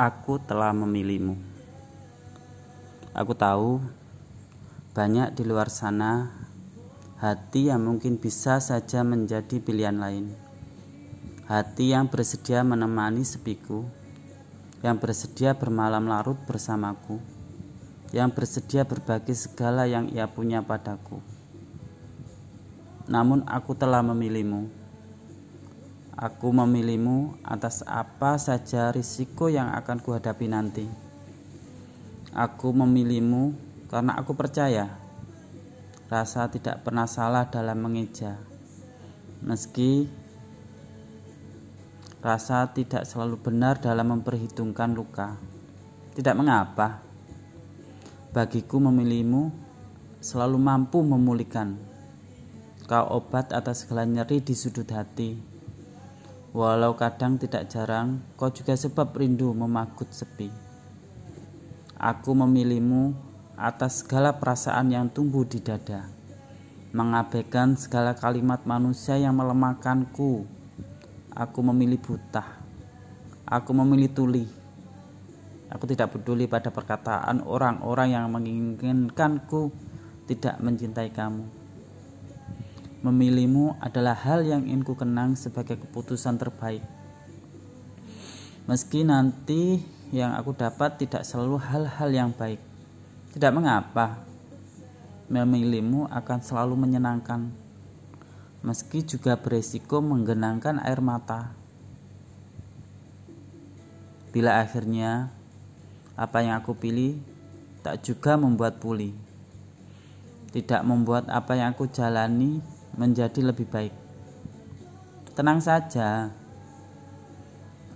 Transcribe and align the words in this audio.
Aku 0.00 0.40
telah 0.40 0.72
memilihmu. 0.72 1.36
Aku 3.12 3.36
tahu 3.36 3.84
banyak 4.96 5.36
di 5.36 5.44
luar 5.44 5.68
sana 5.68 6.32
hati 7.20 7.68
yang 7.68 7.84
mungkin 7.84 8.16
bisa 8.16 8.64
saja 8.64 9.04
menjadi 9.04 9.60
pilihan 9.60 10.00
lain. 10.00 10.32
Hati 11.44 11.92
yang 11.92 12.08
bersedia 12.08 12.64
menemani 12.64 13.28
sepiku, 13.28 13.84
yang 14.80 14.96
bersedia 14.96 15.52
bermalam 15.52 16.08
larut 16.08 16.40
bersamaku, 16.48 17.20
yang 18.16 18.32
bersedia 18.32 18.88
berbagi 18.88 19.36
segala 19.36 19.84
yang 19.84 20.08
ia 20.16 20.24
punya 20.24 20.64
padaku. 20.64 21.20
Namun 23.04 23.44
aku 23.44 23.76
telah 23.76 24.00
memilihmu 24.00 24.79
Aku 26.20 26.52
memilihmu 26.52 27.40
atas 27.40 27.80
apa 27.88 28.36
saja 28.36 28.92
risiko 28.92 29.48
yang 29.48 29.72
akan 29.72 30.04
kuhadapi 30.04 30.52
nanti. 30.52 30.84
Aku 32.36 32.76
memilihmu 32.76 33.56
karena 33.88 34.20
aku 34.20 34.36
percaya 34.36 35.00
rasa 36.12 36.52
tidak 36.52 36.84
pernah 36.84 37.08
salah 37.08 37.48
dalam 37.48 37.80
mengeja. 37.80 38.36
Meski 39.40 40.12
rasa 42.20 42.68
tidak 42.68 43.08
selalu 43.08 43.40
benar 43.40 43.80
dalam 43.80 44.12
memperhitungkan 44.12 44.92
luka. 44.92 45.40
Tidak 46.12 46.36
mengapa. 46.36 47.00
Bagiku 48.36 48.76
memilihmu 48.76 49.48
selalu 50.20 50.60
mampu 50.60 51.00
memulihkan. 51.00 51.80
Kau 52.84 53.08
obat 53.08 53.56
atas 53.56 53.88
segala 53.88 54.04
nyeri 54.04 54.44
di 54.44 54.52
sudut 54.52 54.92
hati 54.92 55.49
Walau 56.50 56.98
kadang 56.98 57.38
tidak 57.38 57.70
jarang, 57.70 58.26
kau 58.34 58.50
juga 58.50 58.74
sebab 58.74 59.14
rindu 59.14 59.54
memagut 59.54 60.10
sepi. 60.10 60.50
Aku 61.94 62.34
memilihmu 62.34 63.14
atas 63.54 64.02
segala 64.02 64.34
perasaan 64.34 64.90
yang 64.90 65.06
tumbuh 65.06 65.46
di 65.46 65.62
dada, 65.62 66.10
mengabaikan 66.90 67.78
segala 67.78 68.18
kalimat 68.18 68.66
manusia 68.66 69.14
yang 69.14 69.38
melemahkanku. 69.38 70.42
Aku 71.30 71.62
memilih 71.62 72.02
buta, 72.02 72.42
aku 73.46 73.70
memilih 73.70 74.10
tuli. 74.10 74.46
Aku 75.70 75.86
tidak 75.86 76.18
peduli 76.18 76.50
pada 76.50 76.74
perkataan 76.74 77.46
orang-orang 77.46 78.10
yang 78.10 78.26
menginginkanku 78.26 79.70
tidak 80.26 80.58
mencintai 80.58 81.14
kamu. 81.14 81.59
Memilihmu 83.00 83.80
adalah 83.80 84.12
hal 84.12 84.44
yang 84.44 84.68
ingin 84.68 84.84
ku 84.84 84.92
kenang 84.92 85.32
sebagai 85.32 85.80
keputusan 85.80 86.36
terbaik. 86.36 86.84
Meski 88.68 89.08
nanti 89.08 89.80
yang 90.12 90.36
aku 90.36 90.52
dapat 90.52 91.00
tidak 91.00 91.24
selalu 91.24 91.56
hal-hal 91.64 92.12
yang 92.12 92.30
baik. 92.36 92.60
Tidak 93.32 93.48
mengapa. 93.56 94.20
Memilihmu 95.32 96.12
akan 96.12 96.38
selalu 96.44 96.76
menyenangkan. 96.76 97.48
Meski 98.60 99.00
juga 99.00 99.32
beresiko 99.40 100.04
menggenangkan 100.04 100.84
air 100.84 101.00
mata. 101.00 101.56
Bila 104.28 104.60
akhirnya 104.60 105.32
apa 106.20 106.44
yang 106.44 106.60
aku 106.60 106.76
pilih 106.76 107.16
tak 107.80 108.04
juga 108.04 108.36
membuat 108.36 108.76
pulih. 108.76 109.16
Tidak 110.52 110.84
membuat 110.84 111.32
apa 111.32 111.56
yang 111.56 111.72
aku 111.72 111.88
jalani 111.88 112.60
menjadi 113.00 113.40
lebih 113.40 113.64
baik. 113.64 113.96
Tenang 115.32 115.64
saja, 115.64 116.28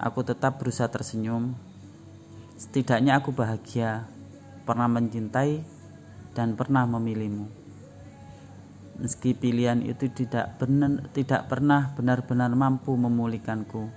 aku 0.00 0.24
tetap 0.24 0.56
berusaha 0.56 0.88
tersenyum. 0.88 1.52
Setidaknya 2.56 3.20
aku 3.20 3.36
bahagia, 3.36 4.08
pernah 4.64 4.88
mencintai, 4.88 5.60
dan 6.32 6.56
pernah 6.56 6.88
memilihmu. 6.88 7.44
Meski 8.96 9.36
pilihan 9.36 9.84
itu 9.84 10.08
tidak 10.08 10.56
benar, 10.56 11.04
tidak 11.12 11.52
pernah 11.52 11.92
benar-benar 11.92 12.48
mampu 12.56 12.96
memulihkanku, 12.96 13.92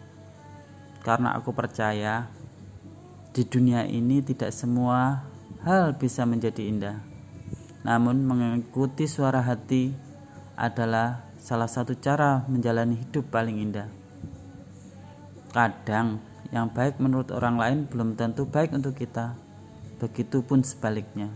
karena 1.07 1.39
aku 1.39 1.55
percaya 1.55 2.27
di 3.31 3.47
dunia 3.47 3.87
ini 3.87 4.19
tidak 4.25 4.51
semua 4.51 5.23
hal 5.63 5.95
bisa 5.95 6.27
menjadi 6.27 6.67
indah. 6.67 6.97
Namun, 7.87 8.25
mengikuti 8.25 9.07
suara 9.07 9.39
hati 9.39 10.06
adalah 10.57 11.21
salah 11.37 11.69
satu 11.69 11.93
cara 11.93 12.41
menjalani 12.49 12.97
hidup 12.97 13.29
paling 13.29 13.61
indah. 13.61 13.85
Kadang 15.53 16.17
yang 16.49 16.73
baik 16.73 16.97
menurut 16.97 17.29
orang 17.29 17.61
lain 17.61 17.77
belum 17.85 18.17
tentu 18.17 18.49
baik 18.49 18.73
untuk 18.73 18.97
kita. 18.97 19.37
Begitupun 20.01 20.65
sebaliknya. 20.65 21.29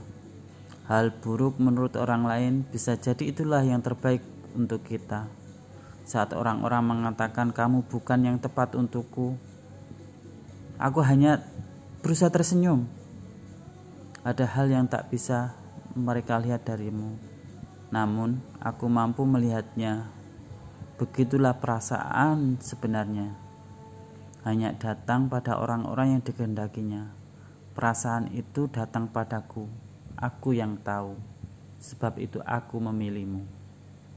Hal 0.90 1.14
buruk 1.14 1.62
menurut 1.62 1.96
orang 1.96 2.26
lain 2.26 2.54
bisa 2.66 2.98
jadi 2.98 3.30
itulah 3.30 3.62
yang 3.62 3.80
terbaik 3.80 4.26
untuk 4.58 4.84
kita. 4.84 5.30
Saat 6.04 6.34
orang-orang 6.34 6.82
mengatakan 6.84 7.54
kamu 7.54 7.86
bukan 7.88 8.26
yang 8.26 8.38
tepat 8.42 8.74
untukku, 8.76 9.38
aku 10.82 11.00
hanya 11.06 11.46
berusaha 12.02 12.34
tersenyum. 12.34 12.90
Ada 14.26 14.46
hal 14.50 14.68
yang 14.70 14.86
tak 14.90 15.08
bisa 15.10 15.56
mereka 15.96 16.38
lihat 16.38 16.66
darimu 16.68 17.31
namun 17.92 18.40
aku 18.64 18.88
mampu 18.88 19.28
melihatnya. 19.28 20.08
Begitulah 20.96 21.60
perasaan 21.60 22.56
sebenarnya. 22.64 23.36
Hanya 24.48 24.74
datang 24.74 25.28
pada 25.28 25.60
orang-orang 25.60 26.18
yang 26.18 26.22
dikehendakinya. 26.24 27.12
Perasaan 27.76 28.32
itu 28.34 28.72
datang 28.72 29.12
padaku. 29.12 29.68
Aku 30.18 30.56
yang 30.56 30.80
tahu. 30.82 31.20
Sebab 31.84 32.18
itu 32.18 32.40
aku 32.48 32.80
memilihmu. 32.80 33.61